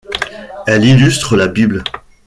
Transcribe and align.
Elles 0.65 0.83
illustrent 0.85 1.35
la 1.35 1.47
Bible. 1.47 1.83